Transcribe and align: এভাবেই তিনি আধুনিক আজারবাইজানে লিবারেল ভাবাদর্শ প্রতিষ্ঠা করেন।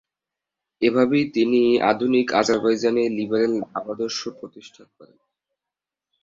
এভাবেই 0.81 1.25
তিনি 1.33 1.61
আধুনিক 1.91 2.27
আজারবাইজানে 2.33 3.03
লিবারেল 3.17 3.53
ভাবাদর্শ 3.71 4.19
প্রতিষ্ঠা 4.39 4.83
করেন। 4.95 5.17